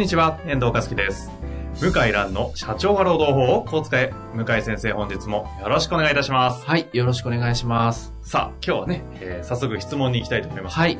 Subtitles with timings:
[0.00, 1.30] んにちは、遠藤和樹です。
[1.78, 4.14] 向井蘭の社長は労働法をこう使え。
[4.34, 6.64] 向井先生、本日もよろしくお願いいたします。
[6.64, 8.14] はい、よろしくお願いします。
[8.22, 10.78] さあ、今日はね、えー早速質問に行きたいと思います。
[10.78, 10.96] はい、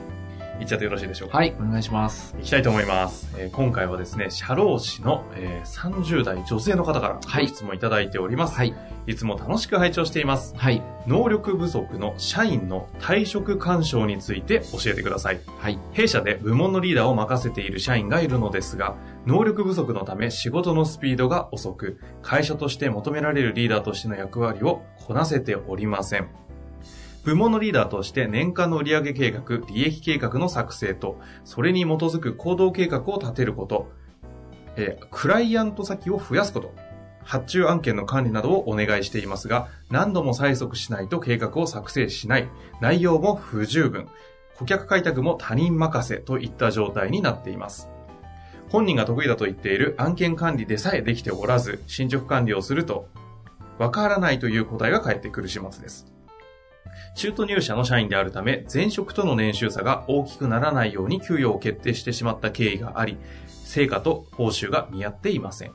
[0.60, 1.38] 行っちゃってよろしいでしょうか？
[1.38, 2.34] はい、お願いします。
[2.38, 3.34] 行きたいと思います。
[3.36, 8.54] えー今回はですね、社労士の、えー30代女性の方からはいご質問いただいております。
[8.54, 8.74] はい、
[9.06, 10.54] いつも楽しく拝聴しています。
[10.56, 15.40] はい、能力不足の社員の退職干渉について教えてください。
[15.58, 18.94] はい、弊社で部門のリーダーを任せている社員がいるのですが、
[19.26, 26.28] 能力不足のため仕事のスピードが遅く、会社として求められるリーダーとしての役割をこなせておりません。
[27.24, 33.90] 部門のリーダーとして年間の売上計画、利益計画の作成と、それに基づく行動計画を立てること、
[34.76, 36.74] えークライアント先を増やすこと、
[37.22, 42.48] 発注案件の管理などをお願いしていますが、何度も催促しないと計画を作成しない、
[42.80, 44.08] 内容も不十分、
[44.56, 47.88] 顧客開拓も他人任せといった状態になっています。
[48.70, 53.08] 本人が得意だと言っている案件管理でさえできておらず、進捗管理をすると、
[53.78, 56.06] わからないという答えが返ってくる始末です。
[57.14, 65.72] 中途入社の社員であるため、前職との年収差が大きくならないように給与を決定してしまった経緯があり、成果と報酬が見合っていません。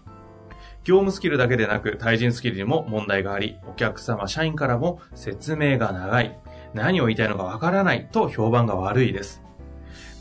[0.83, 6.37] 業務スキルだけでなく対人スキルにも問題があり、お客様、社員からも説明が長い、
[6.73, 9.44] 何を言いたいのかわからないと評判が悪いです。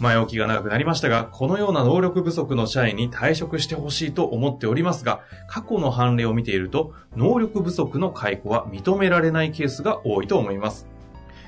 [0.00, 10.86] 前置きが長くなりましたが、このような能力不足の社員に退職してほしいと思っておりますが、過去の判例を見ていると、能力不足の解雇は認められないケースが多いと思います。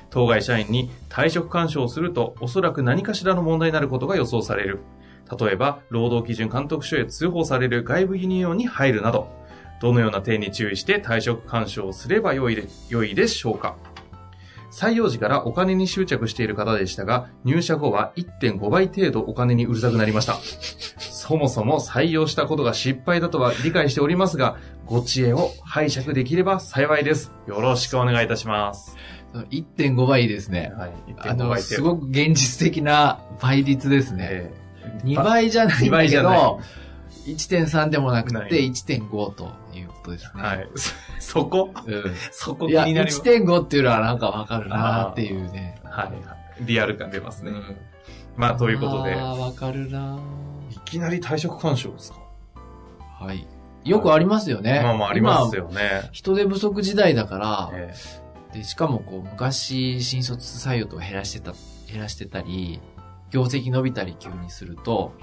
[0.09, 4.79] 当該社員に退職干渉をすると、おそらく何かしらの問題になることが予想される。
[5.39, 9.27] 例えば、労働基準監督署へ通報される外部ユニオンに入るなど、
[9.81, 13.75] どのような点に注意して退職干渉をすればよいで良いでしょうか
[14.77, 20.37] 採用時からお金に執着している方でしたが、入社後は1.5倍程度お金にうるさくなりました。
[20.99, 27.33] そもそも採用したことが失敗だとは理解しておりますが、ご知恵を拝借できれば幸いです。
[27.47, 28.95] よろしくお願いいたします。
[29.33, 30.71] 1.5倍ですね。
[30.77, 30.91] はい。
[31.17, 34.27] あ1.5の、倍すごく現実的な倍率ですね。
[34.29, 34.67] えー
[35.03, 36.61] 2倍じゃない2んだけ倍じゃないど、
[37.25, 39.51] 1.3でもなくて1.5と
[40.07, 40.43] ことですね。
[40.43, 40.69] はい。
[40.75, 40.91] そ
[41.41, 41.71] そこ？
[41.85, 43.21] うん そこ気いや、になります。
[43.21, 45.79] 1.5っていうのはなんかわかるなっていうね。
[45.83, 46.65] はい。
[46.65, 47.51] リアル感出ますね。
[47.51, 47.77] うん
[48.35, 50.19] まあ、ということで、ああ、わかるな
[50.69, 52.19] いきなり退職干渉ですか？
[53.19, 53.47] はい。
[53.83, 54.81] よくありますよね。
[54.83, 56.09] まあまああります今よね。
[56.11, 57.93] 人手不足時代だから、え
[58.53, 61.53] で、しかもこう、昔、新卒採用とか減らしてた、
[61.91, 62.79] 減らしてたり、
[63.31, 65.13] 業績伸びたり急にすると、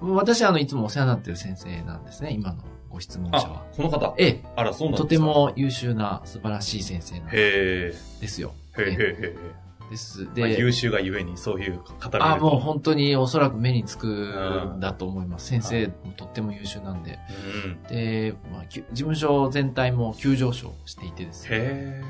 [0.00, 2.62] 私はあの、いつもお世話になってる先生なんですね、今の
[2.94, 5.18] ご質問者あは。、この方ええ、あら、そうなんですかとて。
[5.18, 8.54] も優秀な素晴らしい先生なんへですよ。
[8.78, 8.82] え。
[8.82, 9.36] へえへえ。
[9.90, 10.24] です。
[10.24, 14.06] まあで、優秀がゆえにそういう方があ、もう本当におそらく目につく
[14.76, 15.48] んだと思います。
[15.48, 17.18] 先生もとっても優秀なんで。
[17.66, 17.82] うん。
[17.94, 21.48] で、まあ、事務所全体も急上昇していてですね。
[21.50, 22.04] へえ。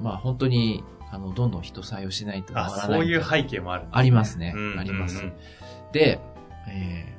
[0.00, 2.98] まあ本当に、あの、どんどん人採用しないとあ、回らない。
[3.00, 5.22] そういう背景もあるねありますねうんあります
[5.92, 6.18] で、
[6.68, 7.14] え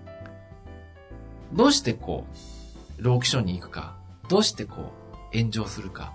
[1.53, 2.54] ー、どうしてこう、
[2.97, 3.95] 労基署に行くか、
[4.29, 4.91] どうしてこ
[5.33, 6.13] う、炎上するか、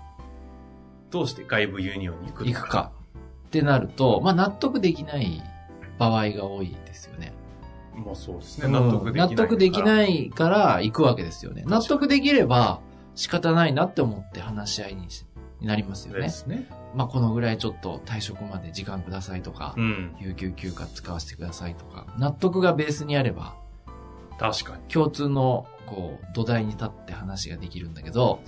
[1.09, 2.91] どうして外部ユニオンに行くの行くか
[3.47, 5.43] ってなると、まあ納得できない
[5.99, 7.33] 場合が多いですよね。
[7.93, 8.67] まあそうですね。
[8.67, 9.29] 納得できない。
[9.29, 9.83] 納得できい。
[9.83, 11.63] ないから行くわけですよね。
[11.67, 12.79] 納得できれば
[13.15, 15.07] 仕方ないなって思って話し合いに
[15.61, 16.21] なりますよね。
[16.21, 16.67] ですね。
[16.95, 20.15] まあこのぐらいちょっと退職まで時間くださいとか、うん。
[20.19, 23.55] 有給休暇使わせてくださいとか、納得がベースにあれば、
[24.41, 24.83] 確かに。
[24.91, 28.41] 共通の、こう、土台に立って話ができるんだけど、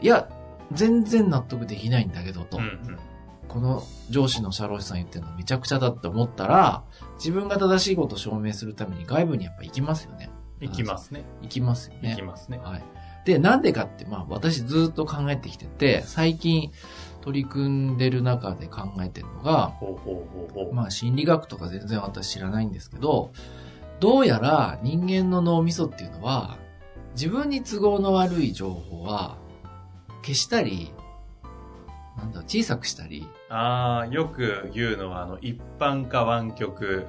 [0.00, 0.28] いや、
[0.72, 2.58] 全然納得できないんだけど、と。
[2.58, 2.98] うんうん。
[3.48, 6.82] この上司の社労士さん言ってるのめちゃくちゃだって思ったら、
[7.16, 10.30] 自分が正しいことを証明するために外部にやっぱ行きますよね。
[10.60, 11.24] 行きますね。
[11.42, 12.10] 行きますよね。
[12.10, 12.58] 行きますね。
[12.58, 12.84] はい。
[13.24, 16.72] で、なんでかって、まあ私ずっと考えてきてて、最近
[17.22, 20.74] 取り組んでる中で考えてるのが、ほうほうほうほう。
[20.74, 23.32] まあ心理学とか全然私知らないんですけど、
[24.00, 26.58] どうやら人間の脳みそっていうのは、
[27.14, 29.36] 自分に都合の悪い情報は
[30.22, 30.92] 消したり、
[32.16, 37.06] なんだろう、小さくしたり、ああ、よく言うのは、あの、一般化湾曲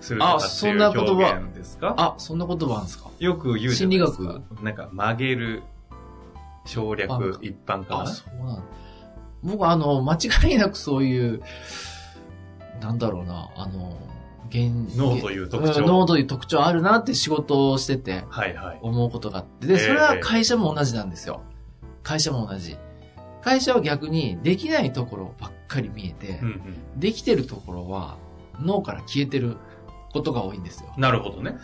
[0.00, 1.12] するとかあっていうそんな言葉。
[1.12, 1.94] 表現ですか？
[1.96, 3.10] あ、そんな言葉あるんですか？
[3.18, 3.72] よく言う。
[3.72, 5.62] 心理なんか、曲げる、
[6.66, 8.62] 省略一般、化一般化あ、そうなんだ。
[9.42, 11.42] 僕あの、間違いなくそういう、
[12.80, 13.96] なんだろうな、あの、
[14.50, 18.78] 現脳という特徴ん脳という特徴あるなって仕事をしててはいはい。
[18.82, 19.66] 思うことがあって。
[19.66, 21.42] で、それは会社も同じなんですよ。
[22.02, 22.76] 会社も同じ。
[23.42, 26.50] 会社は逆にできないところばっかり見えてうん、う
[26.96, 27.00] ん。
[27.00, 28.18] できてるところは
[28.60, 29.56] 脳から消えてる
[30.12, 30.92] ことが多いんですよ。
[30.98, 31.56] なるほどね。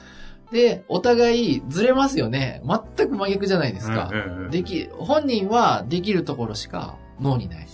[0.52, 2.62] で、お互いずれますよね。
[2.64, 4.10] 全く真逆じゃないですか。
[4.12, 7.66] うんうんうんでき、本人はできるところしか脳にない。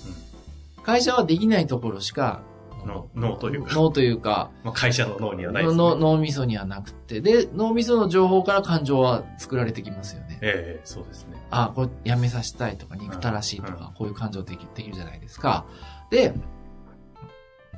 [0.82, 2.42] 会社はできないところしか
[2.86, 5.78] 脳脳というか脳というか、まあ、会社の脳にはないですね。
[5.78, 10.38] の脳みそにはなくて、で、脳みその情報から感情は作られてきますよね。
[10.42, 11.36] ええそうですね。
[11.50, 15.66] あ、これやめさせたいとか、憎たらしいとうんか、こういう感情できできるじゃないですか。
[16.10, 16.34] で、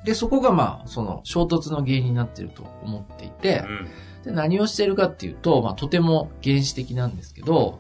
[0.05, 3.89] で、そこがまあ、その衝突の原因になっていると思っていて、うん。
[4.25, 7.79] で何をしているかっていうと、まあ、とても原始的なんですけど、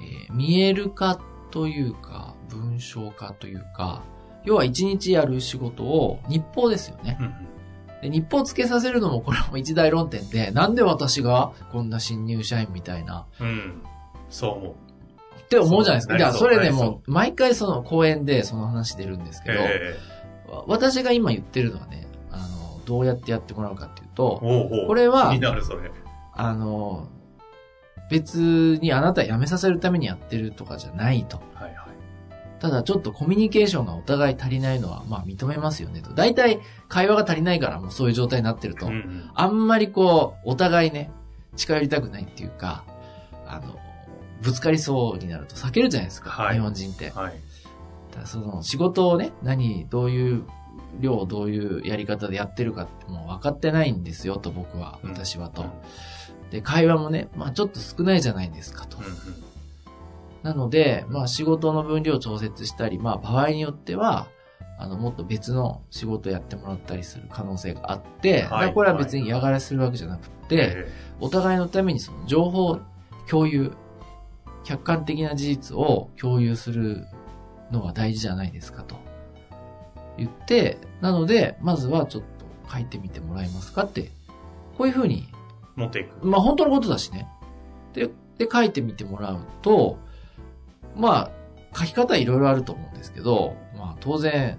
[0.00, 4.02] えー見える化というか、文章化というか、
[4.44, 7.16] 要は一日やる仕事を日報ですよね。
[7.20, 7.34] うん
[8.02, 13.46] で日報つけさせるのもこれも一大論点で、なんで私がこんな新入社員みたいな、うん。
[13.46, 13.82] うん。
[14.28, 14.74] そう思う。
[15.40, 16.14] って思うじゃないですか。
[16.14, 19.96] そういや、それね、なりそうもう、毎回その講演でその話出るんですけど、え
[20.48, 25.90] わ私が今言ってるのはね、あの、どうやってやってもらうかっていうえと、おうおうこれは気になる、それ。
[26.34, 27.06] あの、
[28.10, 31.40] 別にあなた辞めさせるためにやってるとかじゃないと。
[31.54, 31.91] はいはい。
[32.62, 36.14] ただちょっとコミュニケーションがお互い足りないのは、まあ認めますよねと。
[36.14, 38.86] 大体会話が足りないからもうそういう状態になってると。
[38.86, 41.10] うんうんあんまりこう、お互いね、
[41.56, 42.84] 近寄りたくないっていうか、
[43.48, 43.80] あの、
[44.42, 47.10] ぶつかりそうになると避けるじゃないですか、はい日本人って。
[47.10, 47.40] はい。
[48.14, 50.44] だその仕事をね、何、どういう
[51.00, 55.64] 量、どういうやり方でやってるかってもう分かってないんですよと僕は、うん私はとう
[56.46, 56.50] ん。
[56.50, 58.98] で、会話もね、まあちょっと少ないじゃないですかと。
[58.98, 59.51] うんうん
[60.42, 64.28] なので、まあ仕事の分量を調節したり、まあ場合によっては、
[64.78, 72.80] あの、もっと別の仕事をやってもらったりする可能性があって、だからこれは別に嫌がらせするわけじゃなくて、えお互いのためにその情報
[73.28, 73.72] 共有、
[74.64, 77.06] 客観的な事実を共有する
[77.70, 78.96] のは大事じゃないですかと
[80.16, 84.10] 言って、なので、まずはちょっと書いてみてもらえますかって、
[84.76, 85.36] こういうふうに、え
[85.76, 86.26] 持っていく。
[86.26, 87.28] まあ本当のことだしね。
[87.94, 89.98] で、で書いてみてもらうと、
[90.96, 91.30] ま
[91.72, 94.58] あ、書き方いろいろあると思うんですけど、まあ当然、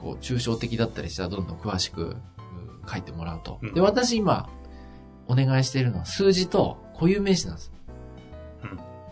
[0.00, 2.16] こう、抽象的だったりしたらどんどん詳しくうん
[2.88, 3.58] 書いてもらうと。
[3.62, 4.48] うんで、私今、
[5.28, 7.72] お願いしているのは数字と固有名詞なんです。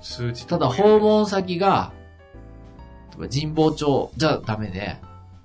[0.00, 1.92] 数値ただ、訪問先が、
[3.18, 4.96] 例えば神保町じゃダメで、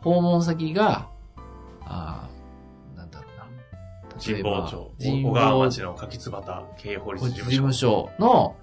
[0.01, 1.07] 訪問先が、
[1.86, 4.21] あーなんだろうな。
[4.21, 7.57] 神保町、神小川保町の柿椿経営法律事事務所。
[7.57, 8.56] 務所の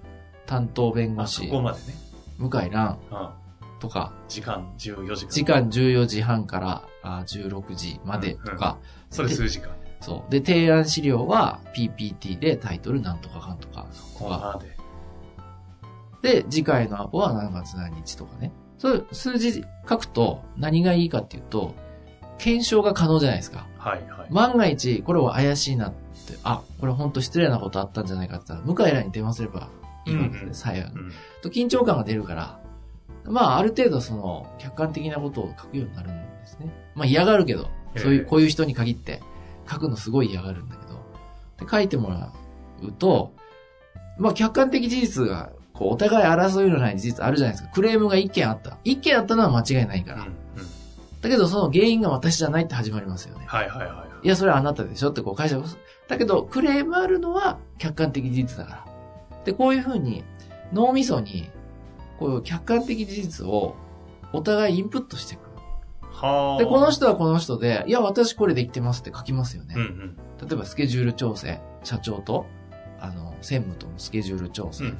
[0.45, 2.06] 担当弁護士、こまでね。
[2.37, 3.29] 向井蘭うん。
[3.79, 5.31] とか、時間14時間。
[5.31, 8.77] 時間14時半からあー16時までとか、
[9.09, 9.69] それ数時間。
[10.01, 10.31] そう。
[10.31, 13.85] で、提案資料は PPT でタイトルなんとかかんとか
[14.15, 14.53] とこか。
[14.55, 14.77] まで。
[16.41, 18.51] で、次回のアポは何月何日とかね。
[18.77, 21.75] そういう数字書くと何がいいかっていうと、
[22.37, 23.67] 検証が可能じゃないですか。
[23.77, 24.27] はいはい。
[24.31, 25.97] 万が一、これは怪しいなって、
[26.43, 29.69] あ、これ本当失礼なことあったんじゃないかって言ったら、向井らに電話すれば
[30.07, 30.95] いいわけですね、うんうん最悪。
[30.95, 31.11] うん
[31.41, 32.59] と緊張感が出るから、
[33.25, 36.73] まあ、ある程度その、客観的なことを書くようになるんですね。
[36.95, 39.21] まあ嫌がるけど、そういう、ええこういう人に限って、
[39.69, 42.31] 書くのすごい嫌がるんだけど、で書いてもら
[42.81, 43.33] うと、
[44.17, 47.69] まあ客観的事実が、こう、お互い争いのない事実あるじゃないですか。
[47.73, 48.77] クレームが1件あった。
[48.85, 50.21] 1件あったのは間違いないから。
[50.21, 50.37] うんうん
[51.21, 53.45] だけど、その原因が私じゃないって始まりますよね。
[53.47, 54.25] はいはいはい。
[54.25, 55.65] いや、それはあなたでしょってこう会社が、
[56.07, 58.86] だけど、クレームあるのは客観的事実だから。
[59.47, 60.25] で、こういうふうに
[60.73, 61.49] 脳みそに、
[62.19, 63.75] こういう客観的事実を
[64.33, 65.41] お互いインプットしていく。
[66.11, 66.57] はあ。
[66.57, 69.75] で、この人はこの人で、いや、私これできてますって書きますよね。
[69.77, 70.17] うんうん。
[70.45, 72.45] 例えばスケジュール調整、社長と、
[72.99, 74.97] あの、専務とのスケジュール調整、うんうん。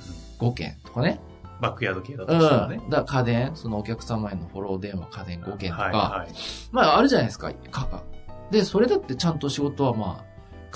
[0.49, 1.19] 5件とかね。
[1.59, 2.29] バックヤード系だうん。
[2.29, 2.79] としたらね。
[2.89, 6.33] だから家電、そのお客様へのフォロー電話、家電5件とか、はいはい。
[6.71, 8.01] まあ、あるじゃないですか、かが。
[8.49, 10.26] で、それだってちゃんと仕事はまあ、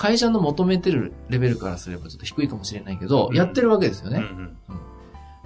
[0.02, 4.16] 会社の求めてるレベルからすればちょっと低いかもしれないけど、うんやってるわけですよね。
[4.18, 4.80] うんうん。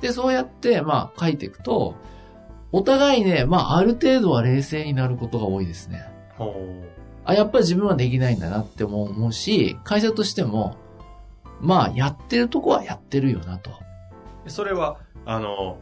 [0.00, 1.94] で、そうやって、まあ、書いていくと、
[2.72, 6.08] お互いね、まあ、ある程度は冷静になることが多いですね。
[6.38, 6.54] ほ
[7.26, 10.78] あ、やっぱり自分はできないんだなって思うし、会社としても、
[11.60, 13.72] まあ、やってるとこはやってるよなと。
[14.46, 14.50] う。
[14.50, 14.96] それは、
[15.26, 15.76] あの、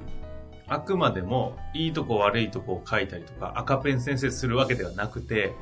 [0.66, 5.52] あくまでもいいとこ悪いとこを書いたりとか赤ペン先生するわけではなくて、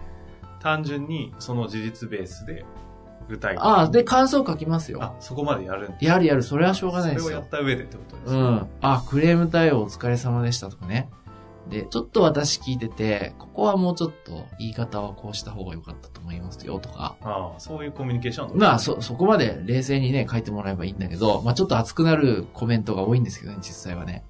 [0.60, 2.64] 単純にその事実ベースで
[3.28, 3.70] 具体的に。
[3.70, 5.02] ああ、で、感想書きますよ。
[5.02, 7.48] あ、そこまでやるんだやるやる、それはしょうがないですよそれをやっ。
[7.48, 8.40] た上でってことですね。
[8.40, 8.66] うん。
[8.80, 11.10] あ、クレーム対応お疲れ様でしたとかね。
[11.68, 17.16] で、ちょっと私聞いてて、ここはもうちょっと言い方はこうした方が良かったと思いますよとか。
[17.22, 24.24] ああ、そういうコミュニケーションまあ、そ、そこまで冷静にね、書いてもらえばいいんだけど、まあちょっと熱くなるコメントが多いんですけどね、実際はね。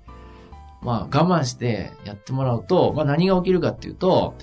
[0.83, 4.35] まあ我慢してやってもらうと、まあ何が起きるかっていうと、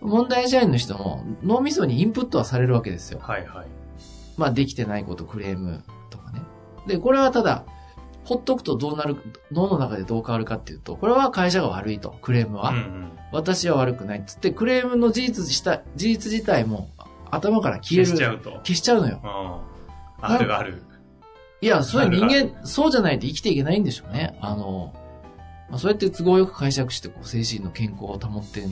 [0.00, 3.20] 問題社員の人も脳みそにインプットはされるわけですよ。
[3.22, 3.66] はいはい。
[4.36, 6.42] まあできてないこと、クレームとかね。
[6.86, 7.64] で、これはただ、
[8.24, 9.16] ほっとくとどうなる、
[9.52, 12.70] 脳の中でどう変わるかっていうと、これは会社が悪いと、クレームは。
[12.70, 13.12] うんうん。
[13.32, 16.90] 私は悪くないっつって、クレームの事実した、事実自体も
[17.30, 18.10] 頭から消える。
[18.10, 18.50] 消しちゃうと。
[18.64, 19.20] 消しちゃうのよ。
[19.22, 20.24] うん。
[20.24, 20.82] あるある。
[21.60, 24.38] いや、そういう人間、そうじゃないと生きていけないんでしょうね。
[24.40, 24.92] あの、
[25.68, 28.68] まあ、そうやって都合よく解釈して、こう、精神の健康を保ってる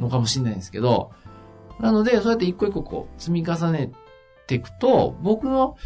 [0.00, 1.12] のかもしれないんですけど、
[1.80, 3.92] なので、そうやって一個一個こう、積み重ね
[4.46, 5.76] ていくと、僕の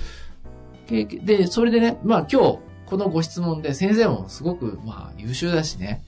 [0.87, 6.05] 経験、で、それでね、まあ今日、このご質問で先生もすごく、まあ優秀だしね、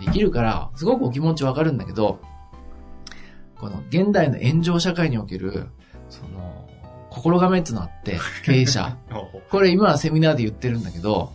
[0.00, 2.20] できるから、すごくお気持ちわかるんだけど、
[3.58, 5.66] この現代の炎上社会における、
[6.08, 6.68] その、
[7.10, 8.96] 心構えってのがあって、経営者。
[9.50, 11.32] これ今はセミナーで言ってるんだけど、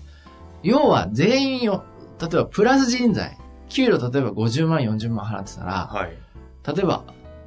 [0.62, 1.84] 要は全員を、
[2.30, 3.38] 例えばプラス人材、
[3.70, 6.18] 給料例えば50万、40万払ってたら、はい。
[6.65, 7.03] 例えば、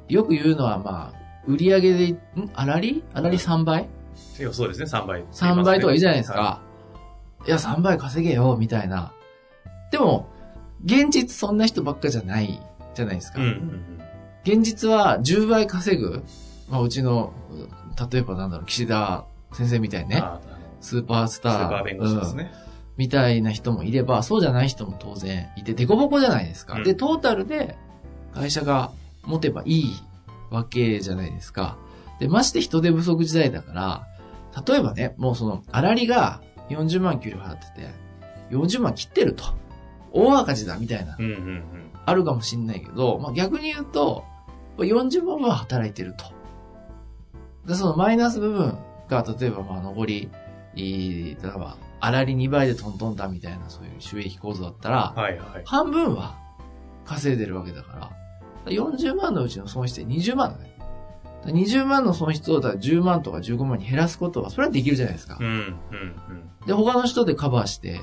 [0.07, 1.17] よく言うのはまあ、
[1.47, 2.19] 売り上げで、ん？
[2.53, 3.87] あらりあらり3倍？
[4.39, 5.23] いやそうですね、3倍。
[5.25, 6.61] ?3 倍とかいいじゃないですはか。
[7.47, 9.13] いや、3倍稼げよ、みたいな。
[9.91, 10.27] でも、
[10.85, 12.61] 現実そんな人ばっかじゃない、
[12.93, 13.39] じゃないですか。
[13.39, 14.01] うんうんうん。
[14.43, 16.23] 現実は10倍稼ぐ、
[16.69, 17.33] まあ、うちの、
[18.11, 20.23] 例えばなんだろう、岸田先生みたいにね、
[20.81, 21.57] スーパースター。
[21.57, 22.51] スーパー弁護士ですね。
[22.97, 26.75] みたいな人もいれば、そうじゃない人も当然いて、デコボコじゃないですか。
[26.75, 27.77] うんで、トータルで
[28.33, 28.91] 会社が
[29.23, 29.95] 持てばいい
[30.49, 31.77] わけじゃないですか。
[32.19, 34.07] で、まして人手不足時代だから、
[34.67, 37.89] 例えばね、もうその、あらりが40万給料払ってて、
[38.49, 39.43] 40万切ってると。
[40.11, 41.17] 大赤字だ、みたいな。
[42.05, 44.23] あるかもしんないけど、まあ逆に言うと、
[44.77, 46.25] 40万は働いてると。
[47.67, 48.77] で、そのマイナス部分
[49.09, 50.29] が、例えば、まあ、残り、
[50.75, 55.63] 例えば、あらり2倍でトントンだみたいな、そういう収益構造だったら、はいはい。
[55.65, 56.37] 半分は
[57.05, 58.11] 稼いでるわけだか
[58.65, 60.75] ら、40万のうちの損失って20万だね。
[60.77, 60.87] だか
[61.45, 65.47] ら20万の損失をだから10万とか15万に減らすことは、それはできるじゃないですかうん。
[65.47, 65.75] うん
[66.65, 68.01] で、他の人でカバーして、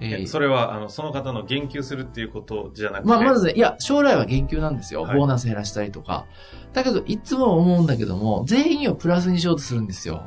[0.00, 0.06] うん。
[0.06, 3.08] えーえそれは、あの、その方の言及するっていうことじゃなくて。
[3.08, 5.02] まあ、まずね、いや、将来は言及なんですよ。
[5.02, 6.24] はいボーナス減らしたりとか。
[6.72, 10.22] だけど、いつも思うんだけども、全員をプラスにしようとするんですよ。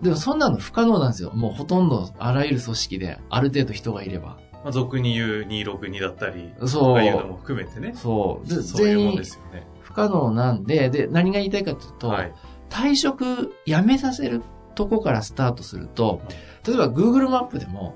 [0.00, 1.30] あでも、そんなの不可能なんですよ。
[1.32, 4.38] もうほとんど、あらゆる組織で、ある程度人がいれば。
[4.38, 4.48] あ。
[4.64, 7.26] まあ、俗に言う262だったり、そとかいうのう。
[7.28, 7.92] も含めてね。
[7.94, 8.48] そう。
[8.48, 9.66] でそういうもん全員ですよね。
[9.80, 12.32] 不可能なんで、で、何が言いたいかというと、はい。
[12.70, 14.42] 退職、辞めさせる
[14.74, 16.20] とこからスタートすると、
[16.66, 17.94] 例えば Google マップでも、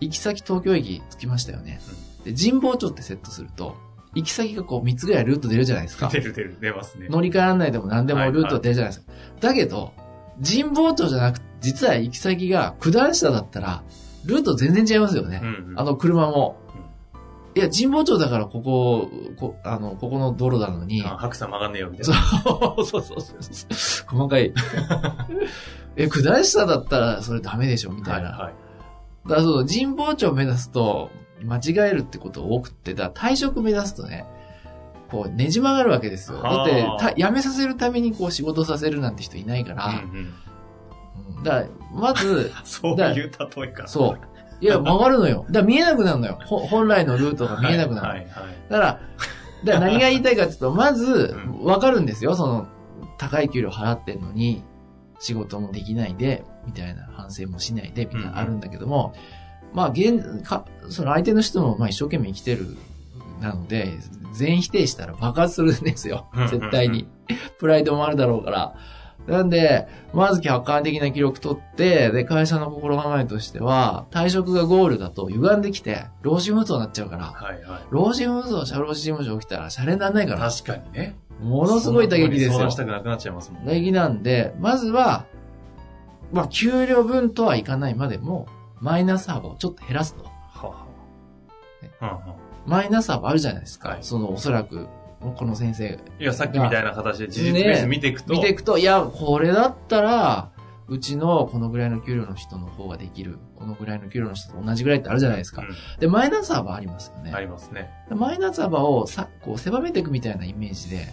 [0.00, 1.80] 行き先東京駅着きましたよね。
[2.24, 3.76] で、神保町ってセットすると、
[4.14, 6.08] 行き先がこう3つぐらいルート出るじゃないですか。
[6.08, 7.08] 出る出る、出ますね。
[7.08, 9.12] 乗り換え案内でも何でもルート出るじゃないですか。
[9.40, 9.92] だけど、
[10.44, 13.82] 神保町じゃなく、実は行き先が九段下だったら、
[14.24, 15.40] ルート全然違いますよね。
[15.42, 15.80] うんうん。
[15.80, 16.56] あの車も。
[17.54, 21.02] いや、神保町だからここ、こあの、ここの道路なのに。
[21.04, 22.18] あ白さ曲がんねえよ、みたいそな。
[22.78, 23.36] うそうそうそう。
[24.16, 24.52] 細かい。
[25.96, 28.30] え、九段下だったらそれダメでしょみたいな。
[28.30, 28.54] はいはい。
[29.28, 31.10] だからそう、神保町を目指すと、
[31.42, 34.26] 間違えるってこと多くって、だ退職目指すとね、
[35.10, 36.42] こう、ねじ曲がるわけですよ。
[36.42, 40.16] だはあって、た辞めさせるためにこう仕事させるなんて人いないから、うんうん。
[40.16, 40.34] うん
[41.42, 43.30] だから、まず、 そういう例
[43.64, 43.86] えか。
[43.86, 44.18] そう。
[44.60, 45.46] いや、曲がるのよ。
[45.48, 46.38] だから見えなくなるのよ。
[46.44, 48.08] ほ本来のルートが見えなくなる。
[48.08, 48.54] はいはいはい。
[48.68, 49.00] だから、
[49.64, 52.34] だから何が言いたいかっていうと、まずう、わかるんですよ。
[52.34, 52.66] その、
[53.18, 54.62] 高い給料払ってんのに、
[55.18, 59.14] 仕事もできないで、みたいな反省もしないで、みたいなのあるんだけども、
[59.72, 62.76] まあ、現、か、その相手の人も、まあ一生懸命生きてる、
[63.40, 63.98] なので、
[64.32, 66.48] 全否定したら爆発するんですようん。
[66.48, 67.08] 絶対に。
[67.58, 68.74] プライドもあるだろうから。
[69.26, 77.82] なんで、まず客観的な記録取って、で、会社の心構えとしては、退職がゴールだと歪んできて、労使紛争になっちゃうから、はいはい。
[77.90, 81.16] 労使紛争、社労使事務所起きたら、シャレにならないから、確かにね。
[81.42, 82.76] ものすごい打撃ですよし。
[82.76, 85.26] たくなくなっちゃいますもん打撃なんで、まずは、
[86.32, 88.46] まあ、給料分とはいかないまでも、
[88.80, 90.24] マイナス幅をちょっと減らすと。
[90.24, 90.30] は
[90.62, 90.86] あは
[92.00, 92.06] あ。
[92.28, 93.90] うんうんマイナス幅あるじゃないですか。
[93.90, 94.88] はいその、おそらく、
[95.36, 98.32] この先生いや、さっきみたいな形で事実ベース見ていくと。
[98.32, 100.50] 見ていくと、いや、これだったら、
[100.88, 105.62] うちのこのぐらいの給料の人の方ができる、このぐらいの給料の人と同じぐらいってあるじゃないですか。
[106.00, 107.32] で、マイナス幅ありますよね。
[107.32, 107.90] ありますね。
[108.10, 111.06] マイナス幅をさ、こう狭めていくみたいなイメージで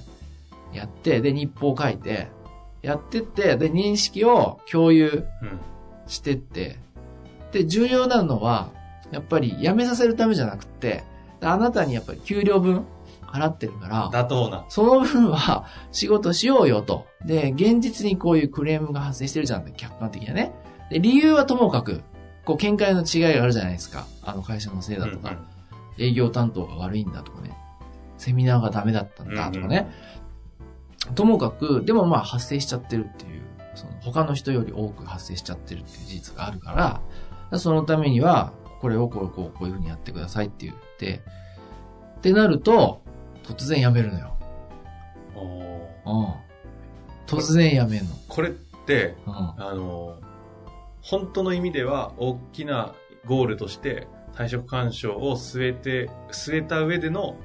[0.73, 2.27] やって、で、日報を書いて、
[2.81, 5.59] やってって、で、認識を共有うん。
[6.07, 6.79] してって、
[7.51, 8.69] で、重要なのは、
[9.11, 11.03] やっぱり辞めさせるためじゃなくって、で
[11.41, 12.85] あなたにやっぱり給料分
[13.27, 14.65] 払ってるから、妥当な。
[14.69, 17.05] その分は 仕事しようよと。
[17.25, 20.51] で、現実にこういうクレームが発生してるじゃんって、客観的なね。
[20.89, 22.01] で、理由はともかく、
[22.45, 24.05] こう、見解の違いがあるじゃないですか。
[24.23, 25.37] あの会社のせいだとか、うん
[25.99, 27.57] 営業担当が悪いんだとかね。
[28.17, 29.89] セミナーがダメだったんだとかね。
[31.15, 33.41] ともかく、でもまあ発生しちゃってるっていう、
[33.75, 37.01] その他の人より多く発生しちゃってるっていう事実があるか
[37.51, 41.21] らそのためには、これをこうこうこういうふうにやってくださいって言って、
[42.17, 43.01] ってなると、
[43.43, 44.37] 突然やめるのよ。
[45.35, 46.33] おーうん。
[47.25, 48.15] 突然やめんの。
[48.27, 49.33] これって、うん。
[49.33, 50.19] あの、
[51.01, 52.93] 本当の意味では大きな
[53.25, 57.37] ゴールとして退職干渉を据えて、据えた上での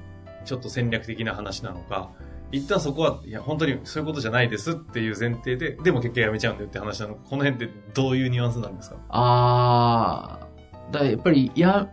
[0.45, 2.11] ちょっと戦略的な話なのか、
[2.51, 8.97] 一旦そこは、いや、本当にそういうことじゃないですっていう前提で、でも結局やめちゃうんだよって話なのか、この辺ってどういうニュアンスなんですか？
[9.09, 10.52] あー、
[10.93, 11.89] だやっぱり、や、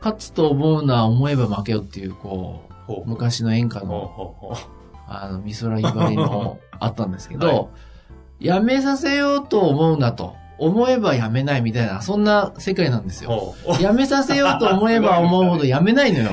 [0.00, 4.58] 勝つと思うのは思えば負けよっていう、こほう、昔の演歌の、
[5.06, 7.54] あの、美空ひばりのあったんですけど、 は
[8.40, 8.46] い。
[8.46, 13.54] やめさせようと思うなと、思えばやめないみたいな、そんな世界なんですよ。
[13.80, 16.30] やめさせようと思えば 思うほどやめないのよ。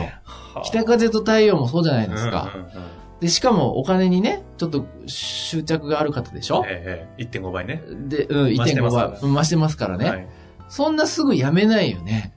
[0.64, 2.52] 北風と太陽もそうじゃないですか。
[2.56, 2.72] うんうんうん
[3.20, 6.64] で、しかもお金にね、ちょっと執着がある方でしょ？
[6.66, 7.24] ええええ。
[7.26, 7.84] 1.5倍ね。
[8.08, 10.10] で、うん、増してま1.5すから倍、うん増してますからね。
[10.10, 10.28] はい
[10.70, 12.34] そんなすぐやめないよね。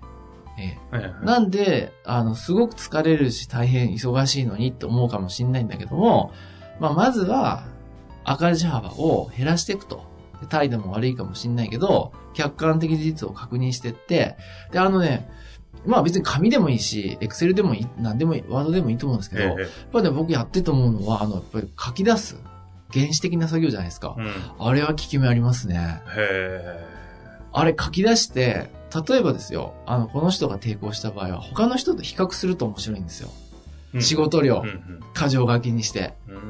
[0.58, 6.32] ええはいはいなんで、あの、すごく疲れるし大変忙しいのにって思うかもしれないんだけども、
[6.80, 7.64] まあ、まずは
[8.24, 10.10] 赤字幅を減らしていくと。
[10.42, 14.36] で態度も悪いかもしれないけど、客観的事実を確認してって、
[14.72, 15.30] で、あのね、
[15.86, 22.36] まあ別に紙でもいいし、エクセルでもいい、なんでもいい、ワードでもいいと思うんですけど、ええやっぱりね、僕やってて思うのは、あの、やっぱり書き出す。
[22.92, 24.14] 原始的な作業じゃないですか。
[24.18, 24.26] うん。
[24.26, 26.02] へあれは効き目ありますね。
[26.16, 26.91] え。
[27.52, 28.70] あれ書き出して、
[29.08, 33.28] 例えばですよ、あの、この人が抵抗した場合は、他の人と比較すると面白いんですよ。
[33.94, 36.14] うん仕事量、うん過剰書きにして。
[36.28, 36.36] うん。
[36.36, 36.42] うー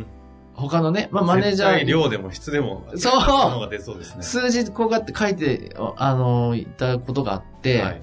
[0.00, 0.06] ん。
[0.54, 4.22] 他のね、まあ、マネージャー、絶対量でも質でも、そうの方が出そうですね。
[4.22, 8.02] 数字こうやって書いて、あの、言ったことがあって、はい。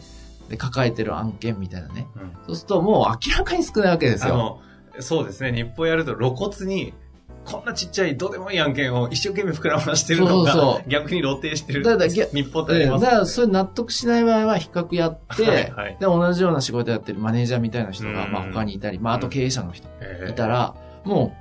[0.49, 2.07] で、抱えてる案件みたいなね。
[2.15, 4.33] うんそうすると、もう明らかに少ないわけですよ。
[4.33, 4.61] あの、
[4.99, 5.51] そうですね。
[5.51, 6.93] 日報やると露骨に、
[7.49, 11.83] こんなちっちゃいどうでもいい案件を一生懸命膨らましてるのが、そうそうそ逆に露呈してる。
[11.83, 13.05] だから逆日報ってありええます。
[13.05, 15.97] だから、それ納得しない場合は、比較やって、はいはい。
[15.99, 18.31] で、同じような仕事やってるマネージャーみたいな人が、うん。
[18.31, 20.31] まあ、他にいたり、まあ、あと経営者の人ええ。
[20.31, 21.35] いたら、も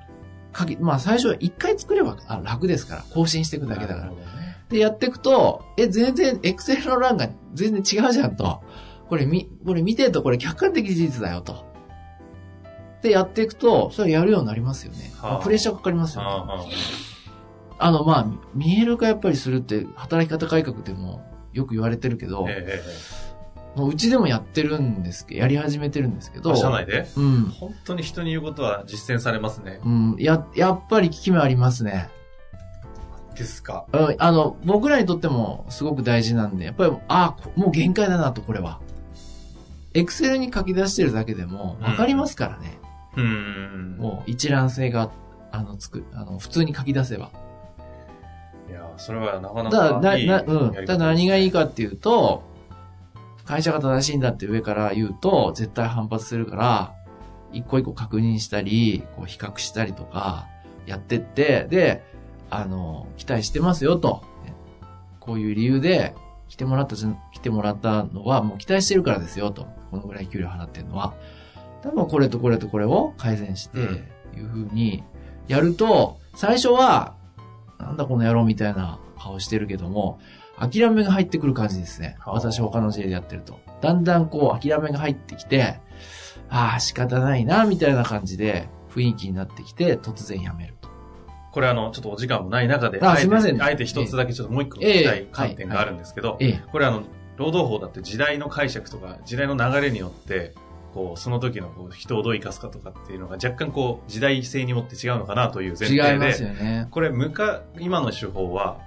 [0.53, 4.13] う、かき、まあ、最初は一回作ればあ楽ですから、更新していくだけだから。
[4.71, 8.63] で、やっていくと、え、全然、エクセルの欄が全然違うじゃんと。
[9.09, 11.67] これみ、これ見てるとこれ客観的事実だよと。
[13.03, 15.13] で、やっていくと、それやるようになりますよね。
[15.21, 16.29] はあプレッシャーかかりますよね。
[16.29, 16.65] あ
[17.79, 23.19] ああの、まあ、見える化やっぱりするって、働き方改革でもよく言われてるけど、えええ
[23.79, 27.07] もううちでもやってるんですけど、やり始めてるんですけど、え社内で？
[27.17, 27.45] うん。
[27.45, 29.81] 本当に人に言うことは実践されますね。
[29.85, 32.09] うん、や、やっぱり効き目ありますね。
[33.37, 33.87] ですか？
[33.93, 38.81] うん、あの、僕らにとってもすごく大事なんで、やっぱり、ああ、もう限界だなと、これは。
[39.95, 42.79] エクセルに書き出してるだけでも、わかりますからね。
[42.83, 43.97] うーん。
[43.99, 45.11] もう一覧性が、
[45.51, 47.31] あの、つく、あの、普通に書き出せば。
[48.69, 50.85] いや、それはなかなだかいいな、な、うん。
[50.85, 52.43] だ何がいいかっていうと、
[53.45, 56.95] 会社が正しいんだって上から言うと、絶対反発するから、
[57.53, 60.47] 一個一個確認したり、こう比較したりとか、
[60.87, 62.05] やってって、で、
[62.51, 64.23] あの、期待してますよと。
[64.45, 64.55] ね
[65.21, 66.15] こういう理由で、
[66.49, 69.67] 来てもらった来てもらったのは、もう期待してるからですよと。
[69.91, 71.15] このぐらい給料払ってるのは。
[71.83, 74.05] 多分これとこれとこれを改善して、うん
[74.37, 75.03] いうふうに
[75.47, 77.15] やると、最初は、
[77.79, 80.21] なんだこの野郎みたいな顔してるけども、
[80.59, 82.17] 諦めが入ってくる感じですね。
[82.21, 83.59] はあ私他の事例でやってると。
[83.81, 85.81] だんだんこう諦めが入ってきて、
[86.51, 90.89] ああ、仕方ないな、みたいな感じで雰囲気になってきて、突然やめると。
[91.53, 96.63] これあの、ちょっとお時間もない中で、あすいませんあえて一つだけちょっともう一個聞きたい観点があるんですけど、ええ。
[96.71, 97.05] これあの、
[97.37, 100.55] 労働法だって時代の解釈とか、時代の流れによって、
[100.95, 106.89] こう、その時のこう人をどう生かすかとかっていうのが若干こう、時代性にもって違うのかなという前提で、違いますよね。
[106.91, 108.79] これ、むか、今の手法は、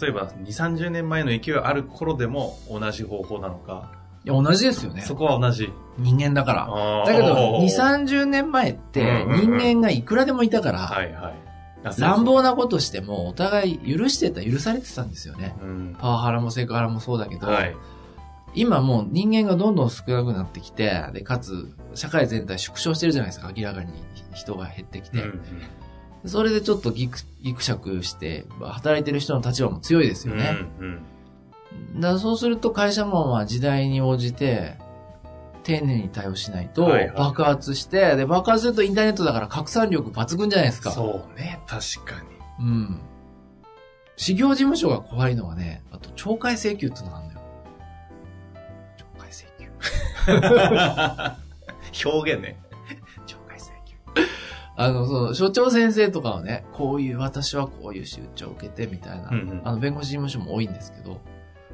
[0.00, 3.90] 例えば2、30年前の勢いある頃でも同じ方法なのか、
[4.24, 5.02] いや、同じですよね。
[5.02, 5.70] そこは同じ。
[5.98, 7.04] 人間だから。
[7.06, 12.00] だけど、2、30年前って人間がいくらでもいたから、はいはい。
[12.00, 15.54] 乱暴なことしても、お互い許してた、許されてたんですよね。
[15.62, 15.96] うん。
[15.98, 17.76] パワハラもセクハラもそうだけど、はい。
[18.54, 23.92] 今もう人間がどんどん少なくなってきて、で、かつ、社会全体縮小してるじゃないですか、明らかに
[24.32, 25.22] 人が減ってきて。
[25.22, 25.40] うん
[26.26, 30.38] それでちょっとギクギクシャクして、働いてる人の立場も強いですうん。
[30.38, 30.56] よね。
[30.80, 31.02] うん
[31.96, 34.78] だからそうすると会社もまあ時代に応じて、
[35.64, 40.92] 丁寧に対応しないとはいはい爆発して、で、爆発するとインターネットだから拡散力抜群じゃないですか。
[40.92, 42.22] そうね、確か
[42.60, 42.66] に。
[42.66, 43.00] うん。
[44.16, 47.33] 事業事務所が怖いのはね、あと懲戒請求ってのがあるんだよ。
[52.04, 52.58] 表現ね。
[53.26, 53.96] 懲戒請求。
[54.76, 61.20] あの、その、所長先生とかはね、こういう、私はこういう出張を受けてみたいな、うんうんあの、弁護士事務所も多いんですけど、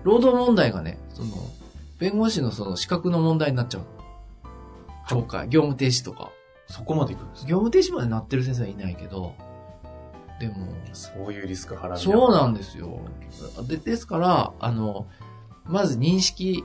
[0.02, 1.28] 労働問題がね、その、
[1.98, 5.22] 弁護士のその資格の問題になっちゃうの。
[5.22, 6.30] 懲戒、業務停止とか。
[6.70, 9.34] そこまでいくんです業務停止までなってる先生はいないけど、
[10.38, 10.54] でも、
[10.92, 13.00] そういうリスク払うそうなんですよ。
[13.66, 15.06] で、ですから、あの、
[15.64, 16.64] まず認識、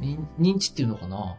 [0.00, 1.36] 認認知っていうのかな？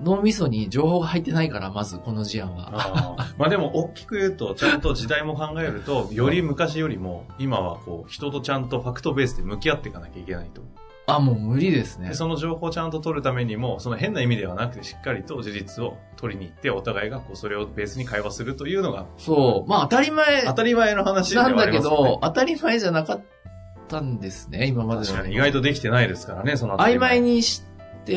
[0.00, 2.70] 脳みそに情報が入ってないから、まずこの事案は。
[2.72, 10.62] あーまあでも、大きく言うと、ちゃんと時代も考えると、 より昔よりも、今はこう、人とちゃんとファクトベースで向き合っていかなきゃいけないと。
[11.06, 12.14] あ、もう無理ですねで。
[12.14, 19.70] その情報をちゃんと取るためにも、その変な意味ではなくて、しっかりと事実を取りに行って、お互いがこう、それをベースに会話するというのが、そう。
[19.70, 23.22] まあ当たり前当たり前の話なんだけど、当たり前じゃなかっ
[23.88, 25.06] たんですね、今までの。
[25.06, 27.71] 確かに意外とできてないですからね、その曖昧にして、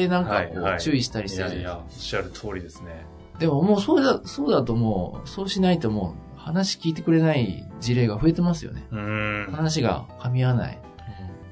[0.08, 1.50] なんかこはいはいう、注意したりしてる。
[1.50, 3.06] いやいや、おっしゃる通りですね。
[3.40, 8.86] でももうそうだ、そうだともう、そうしないともう、話聞いてくれない事例が増えてますよね。
[8.92, 9.52] うーん。
[9.52, 10.80] 話が噛み合わない。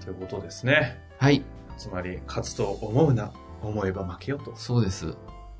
[0.03, 0.97] ということですね。
[1.17, 1.43] はい、
[1.77, 5.07] つまり、勝つと思うな、思えば負けよとそうです。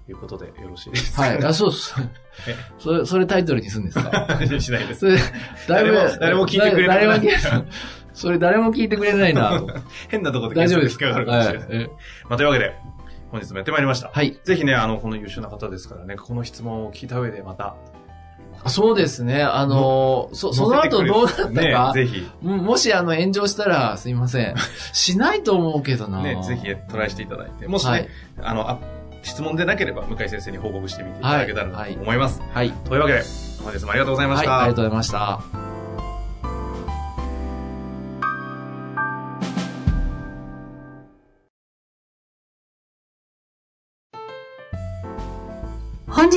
[0.10, 1.22] いうことでよろしいですか？
[1.22, 2.10] はい、あ、そうそう
[2.48, 2.56] え？
[2.78, 4.28] それ、それタイトルにするんですか？
[4.60, 5.06] しないですそ。
[5.06, 5.18] れ、
[5.68, 7.38] だいぶ誰も誰も聞いてくれない誰も聞いて
[8.14, 9.68] それ誰も聞いてくれないなと。
[10.10, 11.68] 変なところで大丈夫です引っかかるかもしれない。
[11.68, 11.90] はいえ
[12.30, 12.76] まあ、というわけで、
[13.32, 14.12] 本日もやってまいりました。
[14.14, 14.40] はい。
[14.44, 17.76] ぜひね、あの、この優秀な方ですからね、この質問を聞いた上でまた、
[18.64, 19.44] あそうですね。
[19.44, 24.56] あのーそ、その後どうなったか、ね、ぜひ、ももしあの炎上したらすいません。
[24.94, 26.22] しないと思うけどな。
[26.22, 28.10] ね、ぜひトライしていただいて、もしね、はい。
[28.42, 28.80] あの、あ
[29.24, 32.42] 質問でなければ、向井先生に報告してみていただけたらなと思います。
[32.54, 32.72] はい。
[32.72, 33.24] というわけで、
[33.64, 34.44] 本日もありがとうございまはい。
[34.44, 34.60] した。
[34.60, 35.73] ありがとうございました。